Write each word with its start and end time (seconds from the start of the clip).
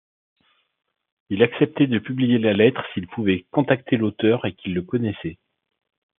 Il 1.29 1.43
acceptait 1.43 1.85
de 1.85 1.99
publier 1.99 2.39
la 2.39 2.53
lettre 2.53 2.81
s'il 2.95 3.05
pouvait 3.07 3.45
contacter 3.51 3.97
l'auteur 3.97 4.45
et 4.45 4.55
qu'il 4.55 4.73
le 4.73 4.81
connaissait. 4.81 5.37